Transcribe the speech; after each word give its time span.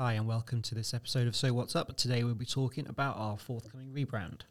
Hi, 0.00 0.12
and 0.12 0.28
welcome 0.28 0.62
to 0.62 0.76
this 0.76 0.94
episode 0.94 1.26
of 1.26 1.34
So 1.34 1.52
What's 1.52 1.74
Up. 1.74 1.96
Today 1.96 2.22
we'll 2.22 2.36
be 2.36 2.46
talking 2.46 2.86
about 2.86 3.16
our 3.16 3.36
forthcoming 3.36 3.88
rebrand. 3.88 4.42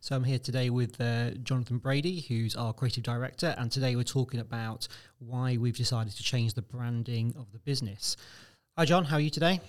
So 0.00 0.16
I'm 0.16 0.24
here 0.24 0.38
today 0.38 0.70
with 0.70 0.98
uh, 0.98 1.32
Jonathan 1.42 1.76
Brady, 1.76 2.20
who's 2.20 2.56
our 2.56 2.72
creative 2.72 3.02
director, 3.04 3.54
and 3.58 3.70
today 3.70 3.96
we're 3.96 4.04
talking 4.04 4.40
about 4.40 4.88
why 5.18 5.58
we've 5.58 5.76
decided 5.76 6.16
to 6.16 6.22
change 6.22 6.54
the 6.54 6.62
branding 6.62 7.34
of 7.38 7.52
the 7.52 7.58
business. 7.58 8.16
Hi, 8.78 8.84
John. 8.84 9.04
How 9.04 9.16
are 9.16 9.20
you 9.20 9.30
today? 9.30 9.60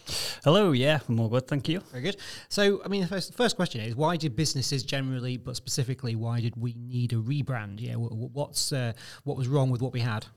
Hello. 0.43 0.71
Yeah, 0.71 0.99
I'm 1.09 1.20
all 1.20 1.27
good. 1.27 1.47
Thank 1.47 1.67
you. 1.67 1.79
Very 1.91 2.04
good. 2.04 2.17
So, 2.49 2.81
I 2.86 2.88
mean, 2.88 3.02
the 3.02 3.07
first, 3.07 3.35
first 3.35 3.55
question 3.55 3.81
is 3.81 3.95
why 3.95 4.16
did 4.16 4.35
businesses 4.35 4.84
generally, 4.84 5.38
but 5.38 5.55
specifically, 5.55 6.16
why 6.16 6.39
did 6.39 6.55
we 6.55 6.75
need 6.77 7.11
a 7.11 7.16
rebrand? 7.16 7.81
Yeah, 7.81 7.95
what's 7.95 8.72
uh, 8.72 8.94
what 9.23 9.38
was 9.38 9.48
wrong 9.48 9.72
with 9.72 9.81
what 9.81 9.91
we 9.91 10.02
had? 10.02 10.27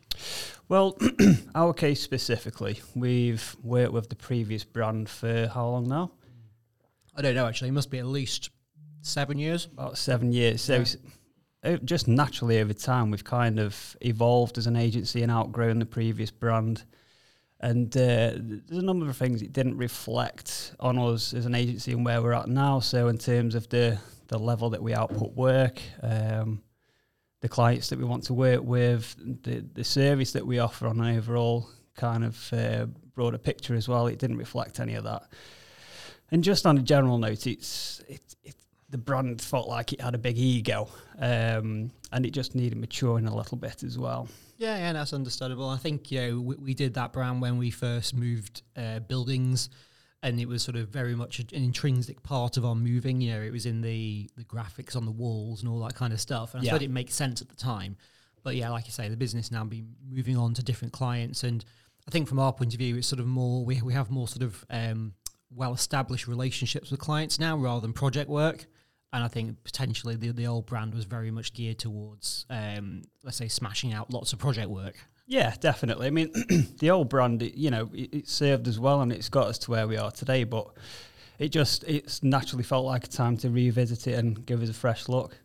Well, 0.69 0.99
our 1.55 1.75
case 1.75 2.01
specifically, 2.01 2.81
we've 2.97 3.55
worked 3.63 3.93
with 3.93 4.09
the 4.09 4.17
previous 4.17 4.65
brand 4.65 5.11
for 5.11 5.47
how 5.47 5.69
long 5.69 5.87
now? 5.87 6.13
I 7.15 7.23
don't 7.23 7.35
know. 7.35 7.47
Actually, 7.47 7.69
it 7.69 7.73
must 7.73 7.91
be 7.91 7.99
at 7.99 8.07
least 8.07 8.49
seven 9.03 9.39
years. 9.39 9.67
About 9.67 9.99
seven 9.99 10.33
years. 10.33 10.63
So. 10.63 10.79
Yeah 10.79 10.85
just 11.83 12.07
naturally 12.07 12.61
over 12.61 12.75
time, 12.75 13.11
we've 13.11 13.25
kind 13.25 13.59
of 13.59 13.97
evolved 14.03 14.59
as 14.59 14.67
an 14.67 14.77
agency 14.77 15.23
and 15.23 15.33
outgrown 15.33 15.79
the 15.79 15.87
previous 15.87 16.31
brand. 16.31 16.85
And 17.65 17.97
uh, 17.97 18.33
there's 18.37 18.83
a 18.83 18.85
number 18.85 19.09
of 19.09 19.17
things 19.17 19.41
it 19.41 19.55
didn't 19.55 19.79
reflect 19.79 20.75
on 20.81 20.99
us 20.99 21.33
as 21.33 21.47
an 21.47 21.55
agency 21.55 21.93
and 21.93 22.05
where 22.05 22.21
we're 22.21 22.35
at 22.35 22.47
now. 22.47 22.79
So 22.81 23.09
in 23.09 23.17
terms 23.17 23.55
of 23.55 23.71
the 23.71 23.99
the 24.29 24.39
level 24.39 24.69
that 24.71 24.83
we 24.83 24.93
output 24.93 25.35
work, 25.35 25.81
um, 26.03 26.63
the 27.41 27.49
clients 27.49 27.89
that 27.89 27.99
we 27.99 28.05
want 28.05 28.25
to 28.25 28.35
work 28.35 28.63
with, 28.63 29.17
the 29.45 29.65
the 29.73 29.83
service 29.83 30.33
that 30.33 30.47
we 30.47 30.59
offer 30.59 30.87
on 30.87 31.01
an 31.01 31.17
overall 31.17 31.67
kind 31.97 32.23
of 32.23 32.53
uh, 32.53 32.85
broader 33.15 33.39
picture 33.39 33.75
as 33.75 33.89
well, 33.89 34.09
it 34.09 34.19
didn't 34.19 34.37
reflect 34.37 34.79
any 34.79 34.95
of 34.95 35.05
that. 35.05 35.23
And 36.31 36.45
just 36.45 36.67
on 36.67 36.77
a 36.77 36.83
general 36.83 37.17
note, 37.17 37.47
it's 37.47 38.03
it, 38.09 38.37
it 38.43 38.57
the 38.95 38.99
brand 38.99 39.43
felt 39.43 39.67
like 39.67 39.93
it 39.93 40.01
had 40.01 40.15
a 40.15 40.19
big 40.19 40.39
ego, 40.39 40.89
um, 41.19 41.91
and 42.13 42.25
it 42.25 42.31
just 42.31 42.55
needed 42.55 42.79
maturing 42.79 43.27
a 43.27 43.35
little 43.35 43.57
bit 43.57 43.83
as 43.83 43.99
well. 43.99 44.29
Yeah, 44.57 44.77
yeah, 44.77 44.93
that's 44.93 45.13
understandable. 45.13 45.69
I 45.69 45.79
think 45.79 46.13
you 46.13 46.21
know 46.21 46.41
we, 46.41 46.55
we 46.55 46.75
did 46.75 46.95
that 46.95 47.13
brand 47.13 47.43
when 47.43 47.59
we 47.59 47.73
first 47.73 48.15
moved 48.15 48.63
uh, 48.77 49.01
buildings, 49.01 49.69
and 50.23 50.39
it 50.39 50.47
was 50.47 50.63
sort 50.63 50.77
of 50.77 50.91
very 50.91 51.17
much 51.17 51.41
an 51.41 51.49
intrinsic 51.51 52.23
part 52.23 52.57
of 52.57 52.65
our 52.65 52.77
moving. 52.77 53.21
You 53.21 53.33
know, 53.33 53.43
it 53.43 53.51
was 53.51 53.67
in 53.67 53.81
the 53.81 54.31
the 54.37 54.45
graphics 54.45 54.95
on 54.95 55.07
the 55.07 55.11
walls 55.11 55.61
and 55.61 55.69
all 55.69 55.81
that 55.81 55.97
kind 55.97 56.13
of 56.13 56.21
stuff. 56.21 56.55
And 56.55 56.65
I 56.65 56.71
thought 56.71 56.83
it 56.83 56.91
made 56.91 57.11
sense 57.11 57.43
at 57.43 57.49
the 57.49 57.57
time. 57.57 57.97
But 58.45 58.55
yeah, 58.55 58.71
like 58.71 58.87
you 58.87 58.93
say, 58.93 59.09
the 59.09 59.17
business 59.17 59.51
now 59.51 59.65
be 59.65 59.83
moving 60.09 60.37
on 60.37 60.55
to 60.55 60.63
different 60.63 60.93
clients, 60.93 61.43
and 61.43 61.65
I 62.07 62.13
think 62.13 62.29
from 62.29 62.39
our 62.39 62.53
point 62.53 62.75
of 62.75 62.79
view, 62.79 62.97
it's 62.97 63.09
sort 63.09 63.19
of 63.19 63.27
more 63.27 63.65
we 63.65 63.83
we 63.83 63.93
have 63.93 64.13
more 64.13 64.29
sort 64.29 64.45
of 64.45 64.65
um, 64.71 65.15
well 65.51 65.75
established 65.75 66.29
relationships 66.29 66.93
with 66.93 67.01
clients 67.01 67.41
now 67.41 67.57
rather 67.57 67.81
than 67.81 67.93
project 67.93 68.31
work 68.31 68.67
and 69.15 69.23
I 69.23 69.29
think 69.29 69.63
potentially 69.63 70.17
the 70.17 70.33
the 70.33 70.49
old 70.49 70.67
brand 70.67 70.93
was 70.93 71.05
very 71.05 71.31
much 71.31 71.55
geared 71.55 71.79
towards, 71.79 72.47
um, 72.51 73.03
let's 73.23 73.37
say, 73.37 73.47
smashing 73.47 73.93
out 73.93 74.13
lots 74.13 74.33
of 74.33 74.41
project 74.41 74.69
work. 74.69 74.97
Yeah, 75.29 75.55
definitely. 75.61 76.09
I 76.09 76.11
mean, 76.11 76.33
the 76.81 76.91
old 76.91 77.09
brand, 77.09 77.41
you 77.41 77.71
know, 77.71 77.89
it, 77.95 78.13
it, 78.13 78.29
served 78.29 78.67
as 78.67 78.79
well, 78.79 79.01
and 79.03 79.13
it's 79.13 79.29
got 79.29 79.47
us 79.47 79.57
to 79.59 79.71
where 79.71 79.87
we 79.87 79.97
are 79.97 80.11
today. 80.11 80.43
But 80.43 80.67
it 81.39 81.51
just 81.51 81.85
it's 81.85 82.25
naturally 82.25 82.65
felt 82.65 82.85
like 82.85 83.05
a 83.05 83.09
time 83.09 83.37
to 83.39 83.51
revisit 83.51 84.09
it 84.09 84.19
and 84.19 84.45
give 84.45 84.61
us 84.63 84.69
a 84.69 84.75
fresh 84.75 85.09
look. 85.09 85.39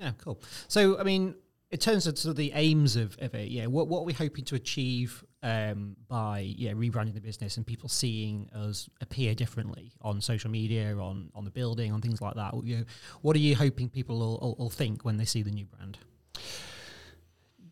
Yeah, 0.00 0.12
cool. 0.18 0.40
So, 0.68 0.98
I 0.98 1.02
mean, 1.02 1.34
in 1.72 1.78
terms 1.78 2.06
of 2.06 2.16
sort 2.16 2.30
of 2.30 2.36
the 2.36 2.52
aims 2.54 2.94
of, 2.94 3.18
of 3.20 3.34
it, 3.34 3.48
yeah, 3.48 3.66
what 3.66 3.88
what 3.88 4.02
are 4.02 4.04
we 4.04 4.12
hoping 4.12 4.44
to 4.44 4.54
achieve 4.54 5.24
um, 5.46 5.94
by 6.08 6.40
yeah 6.40 6.72
rebranding 6.72 7.14
the 7.14 7.20
business 7.20 7.56
and 7.56 7.64
people 7.64 7.88
seeing 7.88 8.50
us 8.52 8.90
appear 9.00 9.32
differently 9.32 9.92
on 10.02 10.20
social 10.20 10.50
media, 10.50 10.96
on 10.96 11.30
on 11.36 11.44
the 11.44 11.52
building, 11.52 11.92
on 11.92 12.00
things 12.00 12.20
like 12.20 12.34
that. 12.34 12.52
You 12.64 12.84
what 13.22 13.36
are 13.36 13.38
you 13.38 13.54
hoping 13.54 13.88
people 13.88 14.18
will, 14.18 14.38
will, 14.42 14.56
will 14.58 14.70
think 14.70 15.04
when 15.04 15.18
they 15.18 15.24
see 15.24 15.42
the 15.42 15.52
new 15.52 15.64
brand? 15.64 15.98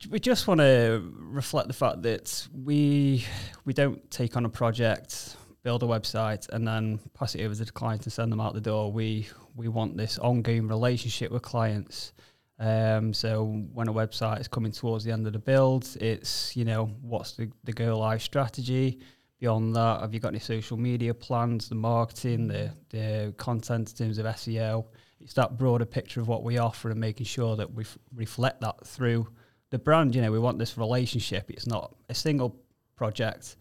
We 0.09 0.21
just 0.21 0.47
want 0.47 0.61
to 0.61 1.13
reflect 1.17 1.67
the 1.67 1.75
fact 1.75 2.03
that 2.03 2.47
we 2.55 3.25
we 3.65 3.73
don't 3.73 4.09
take 4.09 4.37
on 4.37 4.45
a 4.45 4.49
project, 4.49 5.37
build 5.65 5.83
a 5.83 5.87
website, 5.87 6.49
and 6.51 6.69
then 6.69 7.01
pass 7.13 7.35
it 7.35 7.45
over 7.45 7.57
to 7.57 7.65
the 7.65 7.73
client 7.73 8.05
and 8.05 8.13
send 8.13 8.31
them 8.31 8.41
out 8.41 8.55
the 8.55 8.61
door. 8.61 8.93
We 8.93 9.27
we 9.57 9.67
want 9.67 9.97
this 9.97 10.17
ongoing 10.21 10.69
relationship 10.69 11.33
with 11.33 11.43
clients 11.43 12.13
um, 12.59 13.13
so 13.13 13.45
when 13.73 13.89
a 13.89 13.93
website 13.93 14.41
is 14.41 14.49
coming 14.49 14.71
towards 14.71 15.05
the 15.05 15.13
end 15.13 15.27
of 15.27 15.33
the 15.33 15.39
build, 15.39 15.97
it's 16.01 16.57
you 16.57 16.65
know 16.65 16.87
what's 17.03 17.33
the 17.33 17.51
the 17.65 17.73
go 17.73 17.99
live 17.99 18.23
strategy. 18.23 19.01
Beyond 19.41 19.75
that, 19.75 20.01
have 20.01 20.15
you 20.15 20.21
got 20.21 20.29
any 20.29 20.39
social 20.39 20.77
media 20.77 21.13
plans, 21.13 21.69
the 21.69 21.75
marketing, 21.75 22.47
the 22.47 22.71
the 22.91 23.35
content 23.37 23.91
in 23.91 23.97
terms 23.97 24.19
of 24.19 24.27
SEO? 24.27 24.87
It's 25.21 25.35
that 25.35 25.59
broader 25.59 25.85
picture 25.85 26.21
of 26.21 26.29
what 26.29 26.45
we 26.45 26.59
offer 26.59 26.91
and 26.91 27.01
making 27.01 27.27
sure 27.27 27.57
that 27.57 27.73
we 27.73 27.83
f- 27.83 27.99
reflect 28.15 28.61
that 28.61 28.87
through 28.87 29.27
the 29.71 29.79
brand. 29.79 30.15
You 30.15 30.23
know, 30.23 30.31
we 30.31 30.39
want 30.39 30.59
this 30.59 30.79
relationship. 30.79 31.51
It's 31.51 31.67
not 31.67 31.95
a 32.09 32.15
single 32.15 32.57
project, 32.95 33.57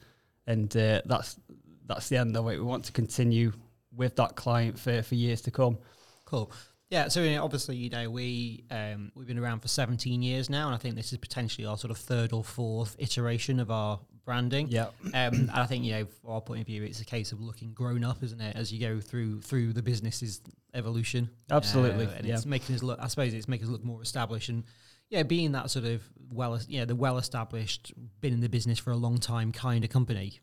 and 0.45 0.75
uh, 0.77 1.01
that's 1.05 1.39
that's 1.87 2.09
the 2.09 2.17
end 2.17 2.37
of 2.37 2.45
it. 2.47 2.59
We 2.59 2.63
want 2.63 2.85
to 2.85 2.91
continue 2.91 3.53
with 3.95 4.15
that 4.17 4.35
client 4.35 4.77
for 4.77 5.01
for 5.01 5.15
years 5.15 5.41
to 5.41 5.51
come. 5.51 5.79
Cool. 6.25 6.51
Yeah, 6.93 7.07
so 7.07 7.43
obviously, 7.43 7.75
you 7.75 7.89
know, 7.89 8.07
we 8.07 8.65
um, 8.69 9.11
we've 9.15 9.25
been 9.25 9.39
around 9.39 9.61
for 9.61 9.67
17 9.67 10.21
years 10.21 10.47
now, 10.47 10.67
and 10.67 10.75
I 10.75 10.77
think 10.77 10.95
this 10.95 11.11
is 11.11 11.17
potentially 11.17 11.65
our 11.65 11.75
sort 11.75 11.89
of 11.89 11.97
third 11.97 12.33
or 12.33 12.43
fourth 12.43 12.95
iteration 12.99 13.59
of 13.59 13.71
our 13.71 13.99
branding. 14.25 14.67
Yeah, 14.67 14.89
um, 15.05 15.33
and 15.33 15.49
I 15.49 15.65
think 15.65 15.85
you 15.85 15.93
know, 15.93 16.05
from 16.05 16.29
our 16.29 16.41
point 16.41 16.61
of 16.61 16.67
view, 16.67 16.83
it's 16.83 17.01
a 17.01 17.05
case 17.05 17.31
of 17.31 17.41
looking 17.41 17.73
grown 17.73 18.03
up, 18.03 18.21
isn't 18.21 18.39
it, 18.39 18.55
as 18.55 18.71
you 18.71 18.79
go 18.79 18.99
through 18.99 19.41
through 19.41 19.73
the 19.73 19.81
business's 19.81 20.39
evolution. 20.75 21.31
Absolutely, 21.49 22.05
uh, 22.05 22.11
and 22.11 22.27
yeah. 22.27 22.35
it's 22.35 22.45
making 22.45 22.75
us 22.75 22.83
look. 22.83 22.99
I 23.01 23.07
suppose 23.07 23.33
it's 23.33 23.47
making 23.47 23.65
us 23.65 23.71
look 23.71 23.83
more 23.83 24.01
established 24.03 24.49
and. 24.49 24.63
Yeah, 25.09 25.21
being 25.21 25.51
that 25.51 25.69
sort 25.69 25.85
of 25.85 26.01
well, 26.31 26.59
yeah, 26.67 26.85
the 26.85 26.95
well-established, 26.95 27.93
been 28.21 28.33
in 28.33 28.39
the 28.39 28.49
business 28.49 28.79
for 28.79 28.89
a 28.89 28.95
long 28.95 29.19
time 29.19 29.51
kind 29.51 29.83
of 29.83 29.91
company. 29.91 30.39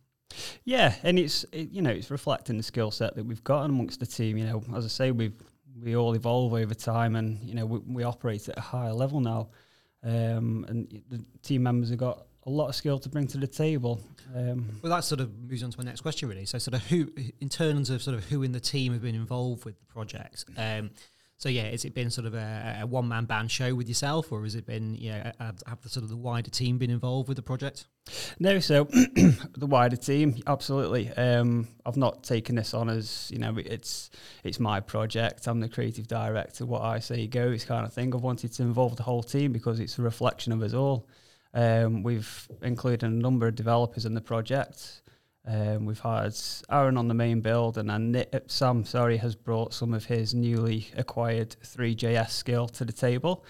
Yeah, 0.65 0.94
and 1.03 1.19
it's 1.19 1.44
it, 1.50 1.71
you 1.71 1.82
know 1.82 1.91
it's 1.91 2.11
reflecting 2.11 2.56
the 2.56 2.62
skill 2.62 2.93
set 2.93 3.17
that 3.17 3.27
we've 3.27 3.43
got 3.43 3.65
amongst 3.65 3.99
the 3.99 4.06
team. 4.06 4.37
You 4.37 4.47
know, 4.47 4.62
as 4.77 4.84
I 4.84 4.88
say, 4.88 5.11
we've 5.11 5.34
we 5.82 5.96
all 5.96 6.14
evolve 6.14 6.52
over 6.52 6.74
time, 6.74 7.16
and 7.16 7.41
you 7.42 7.54
know 7.54 7.66
we, 7.66 7.78
we 7.78 8.02
operate 8.04 8.48
at 8.48 8.58
a 8.58 8.60
higher 8.60 8.92
level 8.92 9.20
now, 9.20 9.50
um, 10.02 10.64
and 10.68 11.02
the 11.08 11.24
team 11.42 11.62
members 11.62 11.91
have 11.91 11.98
got 11.98 12.26
a 12.44 12.50
lot 12.50 12.68
of 12.68 12.74
skill 12.74 12.98
to 12.98 13.08
bring 13.08 13.26
to 13.28 13.38
the 13.38 13.46
table. 13.46 14.00
Um, 14.34 14.80
well, 14.82 14.92
that 14.94 15.04
sort 15.04 15.20
of 15.20 15.36
moves 15.38 15.62
on 15.62 15.70
to 15.70 15.78
my 15.78 15.84
next 15.84 16.00
question, 16.00 16.28
really. 16.28 16.46
So, 16.46 16.58
sort 16.58 16.74
of 16.74 16.86
who, 16.86 17.10
in 17.40 17.48
terms 17.48 17.90
of 17.90 18.02
sort 18.02 18.16
of 18.16 18.24
who 18.24 18.42
in 18.42 18.52
the 18.52 18.60
team 18.60 18.92
have 18.92 19.02
been 19.02 19.14
involved 19.14 19.64
with 19.64 19.78
the 19.78 19.86
project. 19.86 20.44
Um, 20.56 20.90
so 21.40 21.48
yeah, 21.48 21.70
has 21.70 21.86
it 21.86 21.94
been 21.94 22.10
sort 22.10 22.26
of 22.26 22.34
a, 22.34 22.80
a 22.82 22.86
one 22.86 23.08
man 23.08 23.24
band 23.24 23.50
show 23.50 23.74
with 23.74 23.88
yourself, 23.88 24.30
or 24.30 24.42
has 24.42 24.54
it 24.54 24.66
been 24.66 24.94
yeah 24.94 25.32
have, 25.40 25.62
have 25.66 25.80
the 25.80 25.88
sort 25.88 26.04
of 26.04 26.10
the 26.10 26.16
wider 26.16 26.50
team 26.50 26.76
been 26.76 26.90
involved 26.90 27.28
with 27.28 27.36
the 27.36 27.42
project? 27.42 27.86
No, 28.38 28.58
so 28.58 28.84
the 29.56 29.66
wider 29.66 29.96
team, 29.96 30.36
absolutely. 30.46 31.08
Um, 31.08 31.66
I've 31.86 31.96
not 31.96 32.24
taken 32.24 32.56
this 32.56 32.74
on 32.74 32.90
as 32.90 33.30
you 33.32 33.38
know 33.38 33.56
it's 33.56 34.10
it's 34.44 34.60
my 34.60 34.80
project. 34.80 35.46
I'm 35.46 35.60
the 35.60 35.68
creative 35.70 36.06
director. 36.06 36.66
What 36.66 36.82
I 36.82 36.98
say 36.98 37.26
goes, 37.26 37.64
kind 37.64 37.86
of 37.86 37.92
thing. 37.94 38.14
I've 38.14 38.20
wanted 38.20 38.52
to 38.52 38.62
involve 38.62 38.96
the 38.96 39.04
whole 39.04 39.22
team 39.22 39.50
because 39.50 39.80
it's 39.80 39.98
a 39.98 40.02
reflection 40.02 40.52
of 40.52 40.60
us 40.60 40.74
all. 40.74 41.08
Um, 41.54 42.02
we've 42.02 42.48
included 42.60 43.02
a 43.02 43.08
number 43.08 43.46
of 43.46 43.54
developers 43.54 44.04
in 44.04 44.12
the 44.12 44.20
project. 44.20 45.00
Um, 45.50 45.84
we've 45.84 45.99
had 45.99 46.38
Aaron 46.71 46.97
on 46.97 47.09
the 47.09 47.15
main 47.15 47.41
build, 47.41 47.77
and 47.77 47.91
then 47.91 48.25
uh, 48.33 48.38
Sam, 48.47 48.84
sorry, 48.84 49.16
has 49.16 49.34
brought 49.34 49.75
some 49.75 49.93
of 49.93 50.05
his 50.05 50.33
newly 50.33 50.87
acquired 50.97 51.56
Three.js 51.65 52.31
skill 52.31 52.69
to 52.69 52.84
the 52.84 52.93
table, 52.93 53.44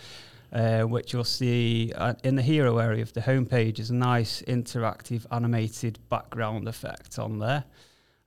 uh, 0.51 0.83
which 0.83 1.13
you'll 1.13 1.25
see 1.25 1.93
uh, 1.95 2.15
in 2.25 2.37
the 2.37 2.43
hero 2.43 2.79
area 2.79 3.03
of 3.03 3.13
the 3.13 3.21
homepage 3.21 3.79
is 3.79 3.91
a 3.91 3.95
nice 3.95 4.41
interactive 4.43 5.27
animated 5.31 5.99
background 6.09 6.69
effect 6.69 7.19
on 7.19 7.39
there. 7.39 7.65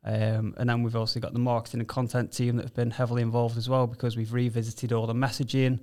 Um, 0.03 0.53
and 0.57 0.69
then 0.69 0.83
we've 0.83 0.95
also 0.95 1.19
got 1.19 1.33
the 1.33 1.39
marketing 1.39 1.79
and 1.79 1.89
content 1.89 2.31
team 2.31 2.57
that 2.57 2.63
have 2.63 2.75
been 2.75 2.91
heavily 2.91 3.23
involved 3.23 3.57
as 3.57 3.69
well 3.69 3.87
because 3.87 4.15
we've 4.15 4.33
revisited 4.33 4.93
all 4.93 5.07
the 5.07 5.13
messaging 5.13 5.79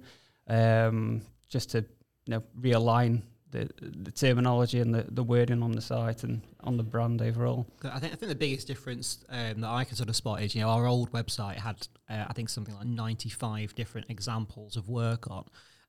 um, 0.46 1.22
just 1.48 1.70
to 1.70 1.78
you 2.26 2.34
know 2.34 2.42
realign 2.60 3.22
the 3.50 3.68
the 3.80 4.10
terminology 4.10 4.80
and 4.80 4.94
the, 4.94 5.04
the 5.10 5.22
wording 5.22 5.62
on 5.62 5.72
the 5.72 5.80
site 5.80 6.22
and 6.22 6.42
on 6.60 6.76
the 6.76 6.82
brand 6.82 7.22
overall. 7.22 7.66
I 7.84 7.98
think 7.98 8.12
I 8.12 8.16
think 8.16 8.28
the 8.28 8.34
biggest 8.34 8.66
difference 8.66 9.24
um, 9.28 9.60
that 9.60 9.70
I 9.70 9.84
can 9.84 9.96
sort 9.96 10.08
of 10.08 10.16
spot 10.16 10.42
is 10.42 10.54
you 10.54 10.62
know 10.62 10.68
our 10.68 10.86
old 10.86 11.12
website 11.12 11.56
had 11.56 11.88
uh, 12.08 12.24
I 12.28 12.32
think 12.32 12.48
something 12.48 12.74
like 12.74 12.86
ninety 12.86 13.28
five 13.28 13.74
different 13.74 14.08
examples 14.10 14.76
of 14.76 14.88
work 14.88 15.30
on, 15.30 15.44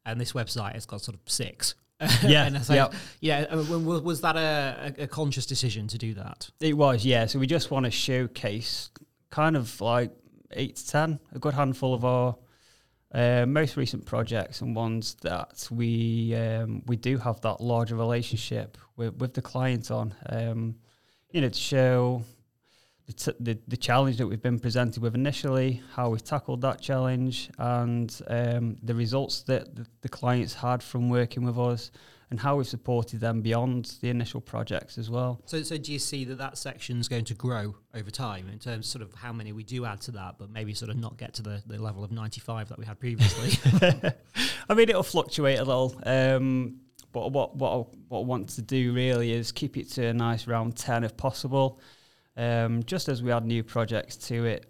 and 0.06 0.20
this 0.20 0.34
website 0.34 0.74
has 0.74 0.86
got 0.86 1.02
sort 1.02 1.16
of 1.16 1.22
six. 1.26 1.76
Yeah, 2.24 2.48
and 2.48 2.66
so, 2.66 2.74
yep. 2.74 2.96
yeah. 3.20 3.46
Uh, 3.52 3.78
was 3.78 4.22
that 4.22 4.36
a, 4.36 5.04
a, 5.04 5.08
conscious 5.08 5.46
decision 5.46 5.88
to 5.90 6.00
do 6.00 6.16
that? 6.16 6.50
It 6.60 6.76
was, 6.76 7.06
yeah. 7.06 7.28
So 7.28 7.38
we 7.38 7.46
just 7.46 7.70
want 7.70 7.86
to 7.86 7.92
showcase 7.92 8.90
kind 9.30 9.56
of 9.56 9.80
like 9.80 10.12
eight 10.54 10.78
to 10.78 10.88
ten, 10.88 11.20
a 11.32 11.38
good 11.38 11.54
handful 11.54 11.94
of 11.94 12.04
our 12.04 12.36
Uh, 13.14 13.46
most 13.46 13.76
recent 13.76 14.06
projects 14.06 14.62
and 14.62 14.74
ones 14.74 15.16
that 15.22 15.68
we 15.70 16.34
um, 16.34 16.82
we 16.86 16.96
do 16.96 17.18
have 17.18 17.42
that 17.42 17.60
larger 17.60 17.96
relationship 17.98 18.78
with, 18.96 19.16
with 19.18 19.34
the 19.34 19.42
client 19.42 19.92
on, 19.92 20.16
um, 20.30 20.76
you 21.32 21.42
know, 21.42 21.50
to 21.50 21.60
show 21.60 22.24
the, 23.08 23.14
t- 23.14 23.38
the, 23.40 23.60
the 23.68 23.78
challenge 23.78 24.18
that 24.18 24.28
we've 24.28 24.42
been 24.42 24.60
presented 24.60 25.02
with 25.02 25.16
initially, 25.16 25.82
how 25.94 26.10
we 26.10 26.20
tackled 26.20 26.62
that 26.62 26.82
challenge, 26.82 27.50
and 27.58 28.22
um, 28.28 28.78
the 28.84 28.96
results 28.96 29.42
that 29.44 29.76
the, 29.76 29.86
the 30.02 30.10
clients 30.10 30.54
had 30.54 30.82
from 30.82 31.10
working 31.10 31.44
with 31.44 31.58
us, 31.58 31.92
and 32.30 32.40
how 32.40 32.56
we've 32.56 32.68
supported 32.68 33.20
them 33.20 33.42
beyond 33.42 33.98
the 34.02 34.10
initial 34.10 34.40
projects 34.40 34.98
as 34.98 35.10
well. 35.10 35.42
So, 35.46 35.62
so 35.64 35.78
do 35.78 35.92
you 35.92 36.00
see 36.00 36.24
that 36.26 36.38
that 36.38 36.58
section 36.58 36.98
is 37.00 37.10
going 37.10 37.26
to 37.26 37.34
grow 37.34 37.76
over 37.94 38.10
time 38.10 38.48
in 38.48 38.58
terms 38.58 38.86
of 38.86 38.86
sort 38.86 39.02
of 39.02 39.14
how 39.14 39.34
many 39.34 39.52
we 39.52 39.64
do 39.64 39.84
add 39.84 40.00
to 40.02 40.12
that, 40.12 40.36
but 40.40 40.50
maybe 40.50 40.74
sort 40.74 40.90
of 40.90 40.98
not 40.98 41.18
get 41.18 41.34
to 41.36 41.42
the, 41.42 41.62
the 41.68 41.78
level 41.78 42.06
of 42.06 42.12
95 42.12 42.70
that 42.70 42.80
we 42.80 42.86
had 42.86 43.00
previously? 43.00 43.60
I 44.70 44.74
mean, 44.74 44.90
it'll 44.90 45.04
fluctuate 45.04 45.60
a 45.60 45.66
little. 45.66 46.02
Um, 46.06 46.78
but 47.12 47.34
what 47.34 47.56
what 47.58 47.72
I, 47.72 47.76
what 48.08 48.20
I 48.20 48.24
want 48.24 48.50
to 48.50 48.62
do 48.62 48.94
really 48.94 49.34
is 49.34 49.52
keep 49.52 49.76
it 49.76 49.90
to 49.92 50.08
a 50.08 50.14
nice 50.14 50.48
round 50.48 50.78
10 50.78 51.04
if 51.04 51.18
possible. 51.18 51.82
Um, 52.42 52.82
just 52.84 53.08
as 53.08 53.22
we 53.22 53.32
add 53.32 53.46
new 53.46 53.64
projects 53.64 54.18
to 54.18 54.46
it, 54.46 54.66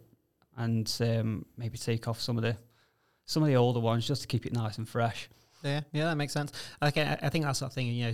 and 0.58 0.94
um, 1.00 1.46
maybe 1.58 1.78
take 1.78 2.08
off 2.08 2.20
some 2.20 2.38
of 2.38 2.44
the 2.44 2.58
some 3.26 3.44
of 3.44 3.48
the 3.48 3.56
older 3.56 3.80
ones 3.80 4.06
just 4.06 4.22
to 4.24 4.28
keep 4.28 4.46
it 4.46 4.52
nice 4.52 4.78
and 4.78 4.90
fresh. 4.90 5.30
Yeah, 5.64 5.82
yeah, 5.94 6.06
that 6.06 6.16
makes 6.18 6.34
sense. 6.34 6.52
Okay, 6.82 7.04
I, 7.04 7.28
I 7.28 7.30
think 7.30 7.46
that's 7.46 7.60
that 7.60 7.72
thing. 7.72 7.88
You 7.88 8.08
know, 8.08 8.14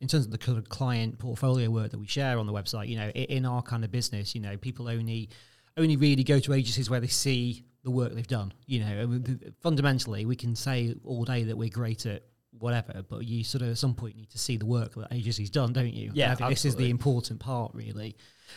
in 0.00 0.06
terms 0.06 0.26
of 0.26 0.30
the 0.30 0.38
kind 0.38 0.58
of 0.58 0.68
client 0.68 1.18
portfolio 1.18 1.70
work 1.70 1.90
that 1.90 1.98
we 1.98 2.06
share 2.06 2.38
on 2.38 2.46
the 2.46 2.52
website, 2.52 2.86
you 2.88 2.96
know, 2.96 3.08
in 3.08 3.44
our 3.46 3.62
kind 3.62 3.84
of 3.84 3.90
business, 3.90 4.34
you 4.34 4.40
know, 4.40 4.56
people 4.56 4.88
only 4.88 5.28
only 5.76 5.96
really 5.96 6.22
go 6.22 6.38
to 6.38 6.52
agencies 6.52 6.88
where 6.88 7.00
they 7.00 7.08
see 7.08 7.64
the 7.82 7.90
work 7.90 8.14
they've 8.14 8.26
done. 8.28 8.52
You 8.66 8.80
know, 8.80 9.20
fundamentally, 9.60 10.24
we 10.24 10.36
can 10.36 10.54
say 10.54 10.94
all 11.04 11.24
day 11.24 11.42
that 11.42 11.56
we're 11.56 11.68
great 11.68 12.06
at 12.06 12.22
whatever, 12.60 13.02
but 13.08 13.24
you 13.24 13.44
sort 13.44 13.62
of 13.62 13.70
at 13.70 13.78
some 13.78 13.94
point 13.94 14.16
need 14.16 14.30
to 14.30 14.38
see 14.38 14.56
the 14.56 14.66
work 14.66 14.94
that 14.94 15.08
agency's 15.12 15.50
done, 15.50 15.72
don't 15.72 15.92
you? 15.94 16.10
Yeah, 16.14 16.34
this 16.34 16.64
is 16.64 16.76
the 16.76 16.90
important 16.90 17.40
part, 17.40 17.72
really. 17.74 18.16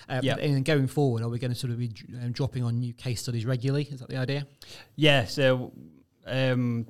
Um, 0.10 0.22
Yeah. 0.24 0.38
And 0.38 0.64
going 0.64 0.88
forward, 0.88 1.22
are 1.22 1.30
we 1.30 1.40
going 1.40 1.52
to 1.52 1.58
sort 1.58 1.72
of 1.72 1.80
be 1.80 1.92
um, 2.22 2.32
dropping 2.32 2.64
on 2.64 2.80
new 2.80 2.94
case 2.94 3.22
studies 3.22 3.46
regularly? 3.46 3.88
Is 3.92 4.00
that 4.00 4.10
the 4.10 4.18
idea? 4.18 4.48
Yeah, 4.96 5.26
so 5.26 5.74
um, 6.26 6.86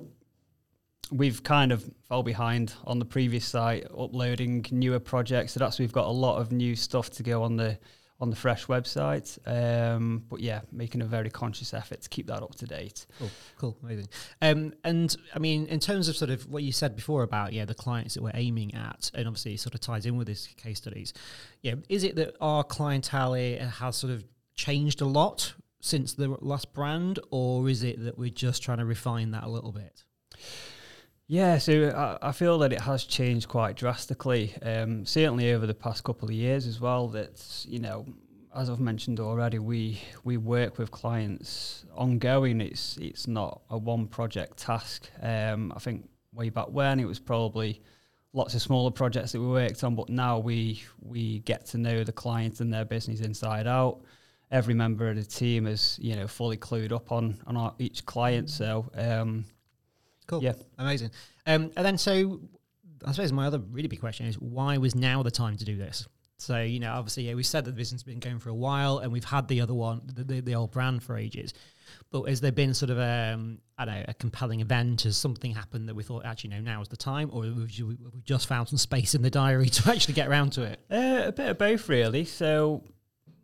we've 1.10 1.42
kind 1.42 1.72
of 1.72 1.84
fell 2.08 2.22
behind 2.22 2.74
on 2.84 2.98
the 2.98 3.04
previous 3.04 3.44
site 3.44 3.86
uploading 3.96 4.64
newer 4.70 5.00
projects. 5.00 5.52
So 5.52 5.60
that's 5.60 5.78
we've 5.78 5.92
got 5.92 6.06
a 6.06 6.12
lot 6.12 6.40
of 6.40 6.52
new 6.52 6.76
stuff 6.76 7.10
to 7.10 7.22
go 7.22 7.42
on 7.42 7.56
the 7.56 7.78
on 8.22 8.30
the 8.30 8.36
fresh 8.36 8.66
website. 8.66 9.36
Um, 9.46 10.22
but 10.30 10.38
yeah, 10.38 10.60
making 10.70 11.02
a 11.02 11.04
very 11.04 11.28
conscious 11.28 11.74
effort 11.74 12.02
to 12.02 12.08
keep 12.08 12.28
that 12.28 12.40
up 12.40 12.54
to 12.54 12.66
date. 12.66 13.04
Cool, 13.18 13.30
cool, 13.58 13.76
amazing. 13.82 14.08
Um, 14.40 14.72
and 14.84 15.14
I 15.34 15.40
mean, 15.40 15.66
in 15.66 15.80
terms 15.80 16.06
of 16.06 16.16
sort 16.16 16.30
of 16.30 16.48
what 16.48 16.62
you 16.62 16.70
said 16.70 16.94
before 16.94 17.24
about 17.24 17.52
yeah 17.52 17.64
the 17.64 17.74
clients 17.74 18.14
that 18.14 18.22
we're 18.22 18.30
aiming 18.34 18.74
at, 18.74 19.10
and 19.12 19.26
obviously 19.26 19.56
sort 19.56 19.74
of 19.74 19.80
ties 19.80 20.06
in 20.06 20.16
with 20.16 20.28
this 20.28 20.46
case 20.46 20.78
studies. 20.78 21.12
Yeah, 21.62 21.74
is 21.88 22.04
it 22.04 22.14
that 22.14 22.36
our 22.40 22.62
clientele 22.62 23.34
has 23.34 23.96
sort 23.96 24.12
of 24.12 24.24
changed 24.54 25.00
a 25.00 25.06
lot 25.06 25.54
since 25.80 26.14
the 26.14 26.28
last 26.40 26.72
brand, 26.72 27.18
or 27.32 27.68
is 27.68 27.82
it 27.82 28.04
that 28.04 28.16
we're 28.16 28.30
just 28.30 28.62
trying 28.62 28.78
to 28.78 28.84
refine 28.84 29.32
that 29.32 29.42
a 29.42 29.48
little 29.48 29.72
bit? 29.72 30.04
Yeah, 31.32 31.56
so 31.56 31.88
I, 31.88 32.28
I 32.28 32.32
feel 32.32 32.58
that 32.58 32.74
it 32.74 32.82
has 32.82 33.04
changed 33.04 33.48
quite 33.48 33.74
drastically. 33.74 34.52
Um, 34.60 35.06
certainly 35.06 35.54
over 35.54 35.66
the 35.66 35.72
past 35.72 36.04
couple 36.04 36.28
of 36.28 36.34
years 36.34 36.66
as 36.66 36.78
well. 36.78 37.08
That 37.08 37.64
you 37.66 37.78
know, 37.78 38.04
as 38.54 38.68
I've 38.68 38.80
mentioned 38.80 39.18
already, 39.18 39.58
we 39.58 39.98
we 40.24 40.36
work 40.36 40.76
with 40.76 40.90
clients 40.90 41.86
ongoing. 41.94 42.60
It's 42.60 42.98
it's 42.98 43.26
not 43.26 43.62
a 43.70 43.78
one 43.78 44.08
project 44.08 44.58
task. 44.58 45.10
Um, 45.22 45.72
I 45.74 45.78
think 45.78 46.06
way 46.34 46.50
back 46.50 46.68
when 46.68 47.00
it 47.00 47.06
was 47.06 47.18
probably 47.18 47.80
lots 48.34 48.54
of 48.54 48.60
smaller 48.60 48.90
projects 48.90 49.32
that 49.32 49.40
we 49.40 49.46
worked 49.46 49.82
on, 49.84 49.94
but 49.94 50.10
now 50.10 50.38
we 50.38 50.82
we 51.00 51.38
get 51.38 51.64
to 51.68 51.78
know 51.78 52.04
the 52.04 52.12
client 52.12 52.60
and 52.60 52.70
their 52.70 52.84
business 52.84 53.20
inside 53.20 53.66
out. 53.66 54.02
Every 54.50 54.74
member 54.74 55.08
of 55.08 55.16
the 55.16 55.24
team 55.24 55.66
is 55.66 55.98
you 55.98 56.14
know 56.14 56.26
fully 56.26 56.58
clued 56.58 56.92
up 56.92 57.10
on 57.10 57.40
on 57.46 57.56
our, 57.56 57.74
each 57.78 58.04
client. 58.04 58.50
So. 58.50 58.90
Um, 58.94 59.46
Cool. 60.26 60.42
Yeah. 60.42 60.54
Amazing. 60.78 61.10
Um, 61.46 61.70
and 61.76 61.84
then, 61.86 61.98
so 61.98 62.40
I 63.04 63.12
suppose 63.12 63.32
my 63.32 63.46
other 63.46 63.58
really 63.58 63.88
big 63.88 64.00
question 64.00 64.26
is 64.26 64.36
why 64.38 64.78
was 64.78 64.94
now 64.94 65.22
the 65.22 65.30
time 65.30 65.56
to 65.56 65.64
do 65.64 65.76
this? 65.76 66.06
So, 66.38 66.60
you 66.60 66.80
know, 66.80 66.92
obviously, 66.92 67.24
yeah, 67.28 67.34
we 67.34 67.44
said 67.44 67.64
that 67.64 67.70
the 67.70 67.76
business 67.76 68.00
has 68.00 68.04
been 68.04 68.18
going 68.18 68.40
for 68.40 68.48
a 68.48 68.54
while 68.54 68.98
and 68.98 69.12
we've 69.12 69.24
had 69.24 69.46
the 69.46 69.60
other 69.60 69.74
one, 69.74 70.02
the, 70.12 70.24
the, 70.24 70.40
the 70.40 70.54
old 70.56 70.72
brand 70.72 71.02
for 71.04 71.16
ages. 71.16 71.54
But 72.10 72.22
has 72.22 72.40
there 72.40 72.50
been 72.50 72.74
sort 72.74 72.90
of 72.90 72.98
um, 72.98 73.58
I 73.78 73.84
don't 73.84 73.94
know, 73.94 74.04
a 74.08 74.14
compelling 74.14 74.60
event? 74.60 75.02
Has 75.02 75.16
something 75.16 75.52
happened 75.54 75.88
that 75.88 75.94
we 75.94 76.02
thought, 76.02 76.24
actually, 76.24 76.50
no, 76.50 76.60
now 76.60 76.80
is 76.82 76.88
the 76.88 76.96
time? 76.96 77.30
Or 77.32 77.44
have 77.44 77.54
we- 77.56 77.84
we've 77.84 78.24
just 78.24 78.48
found 78.48 78.68
some 78.68 78.78
space 78.78 79.14
in 79.14 79.22
the 79.22 79.30
diary 79.30 79.68
to 79.68 79.90
actually 79.92 80.14
get 80.14 80.26
around 80.28 80.50
to 80.54 80.62
it? 80.62 80.80
Uh, 80.90 81.28
a 81.28 81.32
bit 81.32 81.48
of 81.48 81.58
both, 81.58 81.88
really. 81.88 82.24
So, 82.24 82.82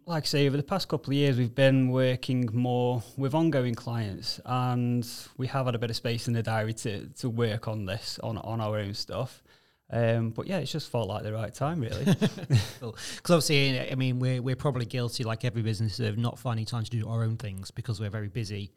like 0.08 0.24
I 0.24 0.26
say, 0.26 0.46
over 0.46 0.56
the 0.56 0.62
past 0.62 0.88
couple 0.88 1.10
of 1.10 1.14
years, 1.14 1.36
we've 1.36 1.54
been 1.54 1.90
working 1.90 2.48
more 2.52 3.02
with 3.16 3.34
ongoing 3.34 3.74
clients, 3.74 4.40
and 4.44 5.06
we 5.36 5.46
have 5.48 5.66
had 5.66 5.74
a 5.74 5.78
bit 5.78 5.90
of 5.90 5.96
space 5.96 6.26
in 6.28 6.34
the 6.34 6.42
diary 6.42 6.72
to 6.74 7.06
to 7.20 7.28
work 7.28 7.68
on 7.68 7.84
this 7.86 8.18
on 8.22 8.38
on 8.38 8.60
our 8.60 8.78
own 8.78 8.94
stuff. 8.94 9.42
Um, 9.90 10.30
but 10.30 10.46
yeah, 10.46 10.58
it's 10.58 10.70
just 10.72 10.90
felt 10.90 11.08
like 11.08 11.22
the 11.22 11.32
right 11.32 11.52
time, 11.54 11.80
really. 11.80 12.04
Because 12.80 13.30
obviously, 13.30 13.90
I 13.90 13.94
mean, 13.94 14.18
we're, 14.18 14.42
we're 14.42 14.56
probably 14.56 14.84
guilty, 14.84 15.24
like 15.24 15.44
every 15.46 15.62
business, 15.62 15.98
of 16.00 16.18
not 16.18 16.38
finding 16.38 16.66
time 16.66 16.84
to 16.84 16.90
do 16.90 17.08
our 17.08 17.24
own 17.24 17.36
things 17.38 17.70
because 17.70 17.98
we're 17.98 18.10
very 18.10 18.28
busy 18.28 18.70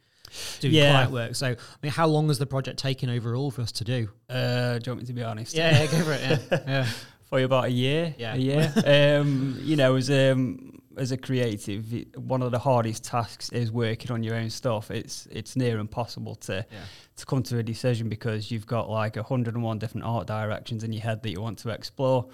doing 0.62 0.74
Yeah. 0.74 0.92
client 0.92 1.12
work. 1.12 1.36
So, 1.36 1.48
I 1.48 1.56
mean, 1.84 1.92
how 1.92 2.08
long 2.08 2.30
has 2.30 2.40
the 2.40 2.46
project 2.46 2.80
taken 2.80 3.10
overall 3.10 3.52
for 3.52 3.62
us 3.62 3.74
to 3.74 3.84
do? 3.84 4.10
uh, 4.30 4.80
do 4.80 4.90
you 4.90 4.92
want 4.94 5.02
me 5.02 5.06
to 5.08 5.14
be 5.14 5.24
honest? 5.24 5.54
Yeah, 5.54 5.82
yeah, 5.84 5.92
go 5.92 6.00
for 6.00 6.14
it. 6.14 6.22
Yeah, 6.22 6.60
yeah. 6.68 6.88
for 7.24 7.40
about 7.42 7.66
a 7.66 7.72
year. 7.72 8.16
Yeah. 8.18 8.36
a 8.36 8.38
year. 8.38 8.74
um, 9.22 9.58
you 9.62 9.76
know, 9.76 9.96
as 9.96 10.10
um 10.10 10.81
as 10.98 11.12
a 11.12 11.18
creative, 11.18 11.86
one 12.16 12.42
of 12.42 12.52
the 12.52 12.60
hardest 12.60 13.04
tasks 13.04 13.50
is 13.50 13.72
working 13.72 14.12
on 14.12 14.24
your 14.24 14.36
own 14.36 14.50
stuff. 14.50 14.92
It's 14.92 15.28
it's 15.32 15.56
near 15.56 15.80
impossible 15.80 16.36
to 16.48 16.66
Yeah. 16.72 16.78
to 17.18 17.26
come 17.26 17.44
to 17.44 17.58
a 17.60 17.64
decision 17.64 18.10
because 18.10 18.52
you've 18.52 18.66
got 18.68 18.90
like 18.90 19.16
101 19.16 19.80
different 19.80 20.06
art 20.06 20.28
directions 20.28 20.84
in 20.84 20.92
your 20.94 21.02
head 21.04 21.22
that 21.24 21.30
you 21.32 21.42
want 21.42 21.60
to 21.60 21.70
explore, 21.70 22.30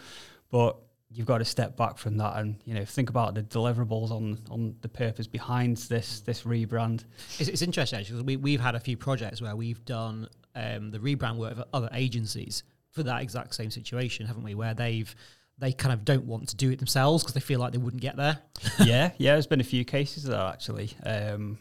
but 0.49 0.77
you've 1.09 1.25
got 1.27 1.37
to 1.37 1.45
step 1.45 1.77
back 1.77 1.97
from 1.97 2.17
that 2.17 2.35
and 2.37 2.57
you 2.65 2.73
know 2.73 2.83
think 2.83 3.09
about 3.09 3.33
the 3.33 3.41
deliverables 3.43 4.11
on 4.11 4.37
on 4.49 4.75
the 4.81 4.89
purpose 4.89 5.27
behind 5.27 5.77
this 5.77 6.21
this 6.21 6.43
rebrand. 6.43 7.05
It's, 7.39 7.49
it's 7.49 7.61
interesting 7.61 7.99
actually. 7.99 8.17
'cause 8.17 8.25
We 8.25 8.35
we've 8.37 8.59
had 8.61 8.75
a 8.75 8.79
few 8.79 8.97
projects 8.97 9.41
where 9.41 9.55
we've 9.55 9.83
done 9.85 10.27
um, 10.55 10.89
the 10.91 10.99
rebrand 10.99 11.35
work 11.37 11.51
of 11.57 11.63
other 11.73 11.89
agencies 11.93 12.63
for 12.91 13.03
that 13.03 13.21
exact 13.21 13.53
same 13.53 13.69
situation, 13.69 14.25
haven't 14.25 14.43
we? 14.43 14.55
Where 14.55 14.73
they've 14.73 15.13
they 15.59 15.71
kind 15.71 15.93
of 15.93 16.05
don't 16.05 16.25
want 16.25 16.49
to 16.49 16.55
do 16.55 16.69
it 16.69 16.77
themselves 16.77 17.23
because 17.23 17.33
they 17.33 17.39
feel 17.39 17.59
like 17.59 17.71
they 17.71 17.77
wouldn't 17.77 18.01
get 18.01 18.15
there. 18.15 18.39
yeah, 18.79 19.11
yeah. 19.17 19.33
There's 19.33 19.47
been 19.47 19.61
a 19.61 19.65
few 19.65 19.85
cases 19.85 20.25
of 20.25 20.31
that 20.31 20.53
actually. 20.53 20.91
Um, 21.05 21.57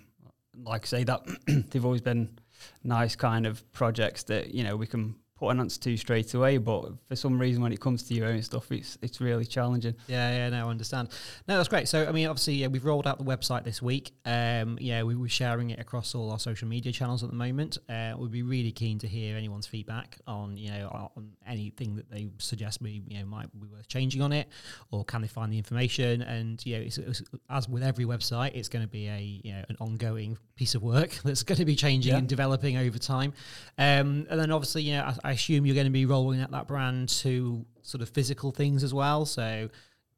like 0.63 0.83
I 0.83 0.87
say, 0.87 1.05
that 1.05 1.27
they've 1.71 1.85
always 1.85 2.03
been 2.03 2.39
nice 2.85 3.17
kind 3.17 3.47
of 3.47 3.71
projects 3.73 4.25
that 4.25 4.55
you 4.55 4.65
know 4.65 4.77
we 4.77 4.87
can 4.87 5.17
put 5.39 5.49
an 5.51 5.61
answer 5.61 5.81
to 5.81 5.97
straight 5.97 6.33
away. 6.35 6.59
But 6.59 6.93
for 7.09 7.17
some 7.17 7.39
reason, 7.39 7.63
when 7.63 7.73
it 7.73 7.81
comes 7.81 8.03
to 8.05 8.15
your 8.15 8.27
own 8.29 8.43
stuff, 8.43 8.71
it's 8.73 8.99
it's 9.03 9.21
really 9.21 9.45
challenging. 9.45 9.95
Yeah, 10.07 10.31
yeah, 10.31 10.49
no, 10.51 10.67
I 10.67 10.71
understand. 10.71 11.09
No, 11.47 11.57
that's 11.57 11.69
great. 11.69 11.89
So, 11.89 12.07
I 12.07 12.13
mean, 12.13 12.27
obviously, 12.27 12.55
yeah, 12.55 12.69
we've 12.69 12.85
rolled 12.85 13.07
out 13.07 13.19
the 13.19 13.25
website 13.25 13.65
this 13.65 13.81
week. 13.83 14.13
Um, 14.25 14.79
yeah, 14.81 15.03
we 15.03 15.15
were 15.15 15.29
sharing 15.29 15.71
it 15.71 15.79
across 15.79 16.15
all 16.15 16.31
our 16.31 16.39
social 16.39 16.69
media 16.69 16.93
channels 16.93 17.23
at 17.23 17.31
the 17.31 17.37
moment. 17.37 17.79
Uh, 17.89 18.15
we'd 18.19 18.31
be 18.31 18.43
really 18.43 18.73
keen 18.73 18.99
to 19.01 19.07
hear 19.09 19.37
anyone's 19.37 19.67
feedback 19.67 20.19
on, 20.27 20.57
you 20.57 20.71
know, 20.71 21.11
on 21.17 21.31
anything 21.47 21.97
that 21.97 22.11
they 22.11 22.29
suggest 22.39 22.81
we, 22.81 23.03
you 23.09 23.19
know, 23.19 23.27
might 23.27 23.49
be 23.61 23.67
worth 23.67 23.89
changing 23.89 24.23
on 24.23 24.33
it, 24.33 24.49
or 24.91 25.05
can 25.05 25.21
they 25.23 25.29
find 25.29 25.53
the 25.53 25.59
information? 25.59 26.23
And 26.23 26.65
you 26.65 26.77
know, 26.77 26.83
it's, 26.83 26.99
it's, 26.99 27.23
as 27.51 27.69
with 27.69 27.83
every 27.83 28.05
website, 28.05 28.53
it's 28.55 28.69
going 28.69 28.83
to 28.85 28.89
be 28.91 29.07
a, 29.09 29.21
you 29.45 29.53
know, 29.53 29.65
an 29.69 29.77
ongoing 29.81 30.39
piece 30.57 30.75
of 30.75 30.83
work 30.83 31.11
that's 31.25 31.43
going 31.43 31.59
to 31.59 31.65
be 31.65 31.77
changing 31.77 32.13
Yeah. 32.13 32.19
and 32.19 32.29
developing 32.29 32.77
over 32.79 32.99
time. 32.99 33.33
Um, 33.79 34.27
and 34.31 34.41
then 34.41 34.51
obviously, 34.51 34.83
you 34.83 34.95
know, 34.95 35.13
I, 35.25 35.26
I 35.27 35.33
assume 35.33 35.67
you're 35.67 35.75
going 35.75 35.87
to 35.87 35.91
be 35.91 36.07
rolling 36.07 36.41
out 36.41 36.53
that 36.53 36.69
brand 36.69 37.09
to 37.09 37.67
sort 37.83 38.01
of 38.01 38.09
physical 38.11 38.53
things 38.53 38.85
as 38.85 38.95
well. 38.95 39.27
So 39.27 39.69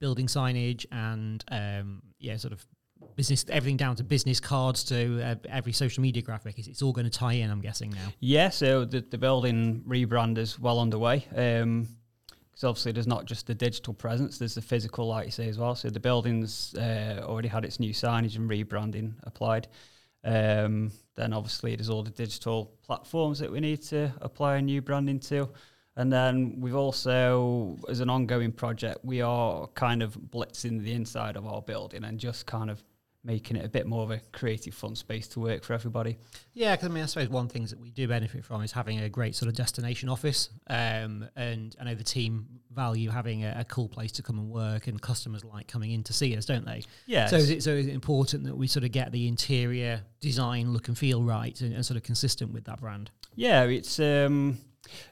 building 0.01 0.27
signage 0.27 0.85
and 0.93 1.43
um, 1.51 2.03
yeah, 2.19 2.37
sort 2.37 2.53
of 2.53 2.67
business 3.17 3.45
everything 3.49 3.77
down 3.77 3.97
to 3.97 4.05
business 4.05 4.39
cards 4.39 4.85
to 4.85 5.23
uh, 5.23 5.35
every 5.49 5.73
social 5.73 6.03
media 6.03 6.23
graphic. 6.23 6.59
It's, 6.59 6.69
it's 6.69 6.83
all 6.83 6.93
going 6.93 7.07
to 7.07 7.11
tie 7.11 7.33
in. 7.33 7.51
I'm 7.51 7.63
guessing 7.63 7.91
now. 7.91 8.13
Yeah, 8.21 8.51
so 8.51 8.85
the 8.85 9.01
the 9.01 9.19
building 9.19 9.83
rebrand 9.89 10.37
is 10.37 10.59
well 10.59 10.79
underway. 10.79 11.27
Um, 11.35 11.89
because 12.51 12.65
obviously 12.65 12.93
there's 12.93 13.07
not 13.07 13.25
just 13.25 13.47
the 13.47 13.55
digital 13.55 13.95
presence, 13.95 14.39
there's 14.39 14.57
the 14.57 14.63
physical, 14.63 15.07
like 15.07 15.27
you 15.27 15.31
say 15.31 15.49
as 15.49 15.59
well. 15.59 15.77
So 15.77 15.91
the 15.91 16.01
building's 16.01 16.75
uh, 16.75 17.23
already 17.25 17.47
had 17.47 17.65
its 17.65 17.79
new 17.79 17.93
signage 17.95 18.35
and 18.35 18.51
rebranding 18.51 19.15
applied. 19.23 19.69
Um, 20.25 20.91
then 21.19 21.33
obviously 21.33 21.75
there's 21.75 21.91
all 21.91 22.03
the 22.03 22.11
digital 22.11 22.73
platforms 22.87 23.41
that 23.41 23.51
we 23.51 23.61
need 23.61 23.83
to 23.83 24.13
apply 24.21 24.57
a 24.57 24.63
new 24.63 24.81
branding 24.81 25.19
to. 25.19 25.49
And 25.97 26.13
then 26.13 26.55
we've 26.61 26.77
also, 26.77 27.77
as 27.89 27.99
an 27.99 28.09
ongoing 28.09 28.53
project, 28.53 29.05
we 29.05 29.21
are 29.21 29.67
kind 29.69 30.01
of 30.01 30.17
blitzing 30.17 30.81
the 30.81 30.93
inside 30.93 31.37
of 31.37 31.45
our 31.45 31.61
building 31.61 32.05
and 32.05 32.21
just 32.21 32.47
kind 32.47 32.71
of 32.71 32.85
making 33.25 33.57
it 33.57 33.65
a 33.65 33.69
bit 33.69 33.87
more 33.87 34.03
of 34.03 34.11
a 34.11 34.21
creative, 34.33 34.75
fun 34.75 34.95
space 34.95 35.27
to 35.29 35.41
work 35.41 35.65
for 35.65 35.75
everybody. 35.75 36.19
Yeah, 36.55 36.75
because 36.75 36.89
I 36.89 36.93
mean, 36.93 37.03
I 37.03 37.07
suppose 37.07 37.29
one 37.29 37.49
things 37.49 37.71
that 37.71 37.81
we 37.81 37.91
do 37.91 38.07
benefit 38.09 38.45
from 38.45 38.63
is 38.63 38.73
having 38.73 39.01
a 39.01 39.09
great 39.09 39.35
sort 39.35 39.49
of 39.49 39.57
destination 39.57 40.09
office, 40.09 40.51
um, 40.69 41.29
and 41.37 41.75
I 41.81 41.85
know 41.85 41.95
the 41.95 42.05
team 42.05 42.47
value 42.73 43.11
having 43.11 43.45
a, 43.45 43.57
a, 43.59 43.65
cool 43.65 43.89
place 43.89 44.13
to 44.13 44.23
come 44.23 44.39
and 44.39 44.49
work, 44.49 44.87
and 44.87 45.01
customers 45.01 45.45
like 45.45 45.67
coming 45.67 45.91
in 45.91 46.03
to 46.05 46.13
see 46.13 46.37
us, 46.37 46.47
don't 46.47 46.65
they? 46.65 46.85
Yeah. 47.07 47.27
So 47.27 47.37
is 47.37 47.51
it 47.51 47.63
so 47.63 47.71
is 47.71 47.87
it 47.87 47.95
important 47.95 48.45
that 48.45 48.57
we 48.57 48.67
sort 48.67 48.85
of 48.85 48.93
get 48.93 49.13
the 49.13 49.27
interior 49.27 50.03
design 50.21 50.73
look 50.73 50.89
and 50.89 50.97
feel 50.97 51.23
right 51.23 51.61
and, 51.61 51.75
and 51.75 51.85
sort 51.85 51.97
of 51.97 52.05
consistent 52.05 52.53
with 52.53 52.65
that 52.65 52.81
brand? 52.81 53.11
Yeah, 53.35 53.65
it's 53.65 54.01
um, 54.01 54.59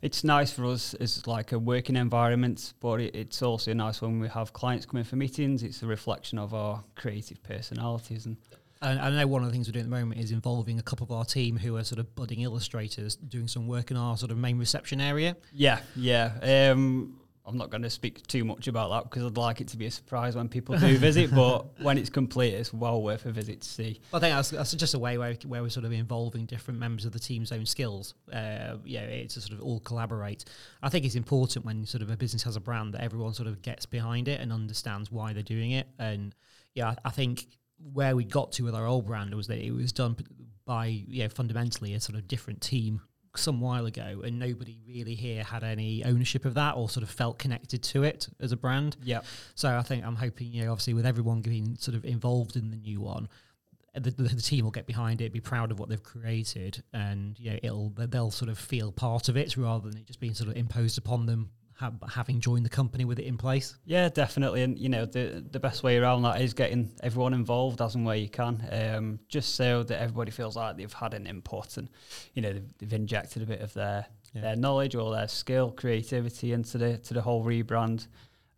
it's 0.03 0.25
nice 0.25 0.53
for 0.53 0.65
us 0.67 0.95
as 0.95 1.27
like 1.27 1.53
a 1.53 1.59
working 1.59 1.97
environment, 1.97 2.75
but 2.81 3.01
it, 3.01 3.15
it's 3.15 3.43
also 3.43 3.73
nice 3.73 4.01
when 4.01 4.21
we 4.21 4.29
have 4.29 4.53
clients 4.53 4.87
coming 4.87 5.05
for 5.05 5.17
meetings. 5.17 5.63
It's 5.63 5.83
a 5.83 5.87
reflection 5.87 6.39
of 6.39 6.55
our 6.55 6.83
creative 6.95 7.43
personalities 7.43 8.27
and. 8.27 8.37
And 8.83 9.01
I 9.01 9.09
know 9.09 9.27
one 9.27 9.43
of 9.43 9.49
the 9.49 9.55
things 9.55 9.69
we're 9.69 9.73
doing 9.73 9.87
at 9.87 9.91
the 9.91 9.97
moment 9.97 10.21
is 10.21 10.33
involving 10.33 10.79
a 10.79 10.83
couple 10.83 11.05
of 11.05 11.11
our 11.11 11.25
team 11.25 11.57
who 11.57 11.79
are 11.79 11.83
sort 11.83 11.99
of 11.99 12.15
budding 12.15 12.43
illustrators 12.43 13.17
doing 13.17 13.49
some 13.49 13.67
work 13.67 13.91
in 13.91 13.97
our 13.97 14.19
sort 14.19 14.31
of 14.31 14.37
main 14.37 14.59
reception 14.59 15.01
area. 15.01 15.35
Yeah, 15.51 15.81
yeah. 15.97 16.73
Um, 16.73 17.19
I'm 17.47 17.57
not 17.57 17.71
going 17.71 17.83
to 17.83 17.91
speak 17.91 18.27
too 18.27 18.45
much 18.45 18.67
about 18.67 18.91
that 18.91 19.11
because 19.11 19.25
I'd 19.25 19.37
like 19.37 19.61
it 19.61 19.69
to 19.69 19.77
be 19.77 19.87
a 19.87 19.91
surprise 19.91 20.35
when 20.35 20.49
people 20.49 20.77
do 20.77 20.99
visit. 20.99 21.33
But 21.33 21.81
when 21.81 21.97
it's 21.97 22.11
complete, 22.11 22.55
it's 22.55 22.73
well 22.73 23.03
worth 23.03 23.25
a 23.25 23.31
visit 23.31 23.61
to 23.61 23.69
see. 23.69 24.01
I 24.13 24.19
think 24.19 24.35
that's, 24.35 24.51
that's 24.51 24.73
just 24.73 24.95
a 24.95 24.99
way 24.99 25.17
where, 25.17 25.35
where 25.47 25.63
we're 25.63 25.69
sort 25.69 25.87
of 25.87 25.93
involving 25.93 26.47
different 26.47 26.81
members 26.81 27.05
of 27.05 27.13
the 27.13 27.21
team's 27.21 27.53
own 27.53 27.65
skills. 27.65 28.15
Uh, 28.33 28.77
yeah, 28.85 29.03
it's 29.03 29.35
to 29.35 29.41
sort 29.41 29.59
of 29.59 29.65
all 29.65 29.81
collaborate. 29.81 30.45
I 30.83 30.89
think 30.89 31.05
it's 31.05 31.15
important 31.15 31.65
when 31.65 31.87
sort 31.87 32.03
of 32.03 32.11
a 32.11 32.17
business 32.17 32.43
has 32.43 32.57
a 32.57 32.61
brand 32.61 32.95
that 32.95 33.03
everyone 33.03 33.33
sort 33.33 33.49
of 33.49 33.63
gets 33.63 33.87
behind 33.87 34.27
it 34.27 34.41
and 34.41 34.53
understands 34.53 35.13
why 35.13 35.33
they're 35.33 35.43
doing 35.43 35.71
it. 35.71 35.87
And 35.99 36.35
yeah, 36.75 36.89
I, 36.89 36.97
I 37.07 37.11
think 37.11 37.47
where 37.93 38.17
we 38.17 38.25
got 38.25 38.53
to 38.53 38.65
with 38.65 38.75
our 38.75 38.87
old 38.87 39.07
brand 39.07 39.35
was 39.35 39.47
that 39.47 39.59
it 39.59 39.71
was 39.71 39.93
done 39.93 40.17
by 40.65 40.87
yeah 41.07 41.29
fundamentally 41.29 41.95
a 41.95 42.01
sort 42.01 42.19
of 42.19 42.27
different 42.27 42.61
team 42.61 43.01
some 43.39 43.61
while 43.61 43.87
ago, 43.87 44.23
and 44.25 44.39
nobody 44.39 44.79
really 44.87 45.15
here 45.15 45.43
had 45.43 45.65
any 45.65 46.05
ownership 46.05 46.45
of 46.45 46.55
that 46.55 46.77
or 46.77 46.89
sort 46.89 47.03
of 47.03 47.11
felt 47.11 47.39
connected 47.39 47.83
to 47.83 48.03
it 48.03 48.29
as 48.41 48.53
a 48.53 48.57
brand. 48.57 48.97
Yeah. 49.03 49.21
So 49.55 49.77
I 49.77 49.83
think 49.83 50.05
I'm 50.05 50.17
hoping, 50.17 50.53
you 50.53 50.65
know, 50.65 50.73
obviously 50.73 50.95
with 50.95 51.07
everyone 51.07 51.41
being 51.41 51.77
sort 51.77 51.97
of 51.97 52.05
involved 52.05 52.57
in 52.57 52.71
the 52.71 52.77
new 52.77 53.01
one, 53.01 53.29
the, 53.95 54.11
the, 54.11 54.23
the, 54.25 54.43
team 54.43 54.65
will 54.65 54.71
get 54.71 54.87
behind 54.87 55.21
it, 55.21 55.33
be 55.33 55.41
proud 55.41 55.71
of 55.71 55.79
what 55.79 55.89
they've 55.89 56.03
created, 56.03 56.83
and 56.93 57.39
you 57.39 57.51
know, 57.51 57.59
it'll 57.63 57.89
they'll 57.97 58.31
sort 58.31 58.51
of 58.51 58.59
feel 58.59 58.93
part 58.93 59.29
of 59.29 59.37
it 59.37 59.57
rather 59.57 59.89
than 59.89 59.99
it 59.99 60.07
just 60.07 60.21
being 60.21 60.35
sort 60.35 60.51
of 60.51 60.57
imposed 60.57 60.99
upon 60.99 61.27
them 61.27 61.51
having 62.09 62.41
joined 62.41 62.65
the 62.65 62.71
company 62.71 63.05
with 63.05 63.19
it 63.19 63.25
in 63.25 63.37
place? 63.37 63.77
Yeah, 63.85 64.09
definitely. 64.09 64.63
And 64.63 64.79
you 64.79 64.89
know, 64.89 65.05
the 65.05 65.45
the 65.51 65.61
best 65.61 65.83
way 65.83 65.99
around 65.99 66.23
that 66.23 66.41
is 66.41 66.55
getting 66.55 66.93
everyone 67.03 67.35
involved 67.35 67.81
as 67.83 67.95
and 67.95 68.05
where 68.05 68.17
you 68.17 68.29
can, 68.29 68.67
um, 68.71 69.19
just 69.29 69.55
so 69.55 69.83
that 69.83 70.01
everybody 70.01 70.31
feels 70.31 70.57
like 70.57 70.77
they've 70.77 70.93
had 70.93 71.15
an 71.15 71.27
input 71.27 71.77
and 71.77 71.89
you 72.35 72.43
know 72.43 72.53
they've, 72.53 72.69
they've 72.79 72.93
injected 72.95 73.43
a 73.43 73.47
bit 73.47 73.61
of 73.61 73.73
their 73.75 74.07
yeah. 74.35 74.43
their 74.43 74.57
knowledge 74.57 74.95
or 74.95 75.15
their 75.15 75.29
skill, 75.29 75.71
creativity 75.71 76.53
into 76.53 76.79
the 76.79 76.99
to 76.99 77.15
the 77.15 77.23
whole 77.23 77.45
rebrand. 77.45 78.07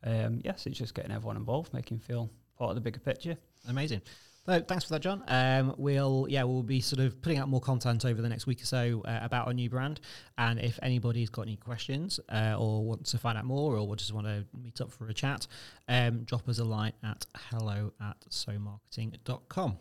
Um, 0.05 0.41
yes, 0.45 0.67
it's 0.67 0.79
just 0.79 0.95
getting 0.95 1.11
everyone 1.11 1.37
involved, 1.37 1.75
making 1.75 1.99
feel 1.99 2.31
part 2.57 2.71
of 2.71 2.75
the 2.77 2.81
bigger 2.81 3.01
picture. 3.01 3.37
Amazing. 3.69 4.03
So 4.49 4.63
thanks 4.63 4.85
for 4.85 4.95
that, 4.95 5.03
John. 5.03 5.23
Um, 5.29 5.75
we'll 5.77 6.27
yeah 6.31 6.43
we'll 6.45 6.63
be 6.63 6.81
sort 6.81 7.01
of 7.01 7.21
putting 7.21 7.37
out 7.37 7.51
more 7.51 7.61
content 7.61 8.07
over 8.07 8.23
the 8.23 8.31
next 8.31 8.47
week 8.47 8.63
or 8.63 8.65
so 8.65 9.03
uh, 9.05 9.19
about 9.21 9.47
our 9.47 9.53
new 9.53 9.69
brand. 9.69 10.01
And 10.39 10.59
if 10.59 10.79
anybody's 10.83 11.29
got 11.29 11.43
any 11.43 11.57
questions 11.57 12.19
uh, 12.31 12.57
or 12.59 12.83
wants 12.83 13.11
to 13.11 13.19
find 13.19 13.37
out 13.37 13.45
more 13.45 13.77
or 13.77 13.95
just 13.95 14.15
want 14.15 14.27
to 14.27 14.47
meet 14.59 14.81
up 14.81 14.91
for 14.91 15.07
a 15.07 15.13
chat, 15.13 15.47
um, 15.87 16.25
drop 16.25 16.49
us 16.49 16.61
a 16.61 16.65
line 16.65 16.95
at 17.05 17.27
hello 17.51 17.93
at 18.01 18.17
somarketing.com. 18.31 19.77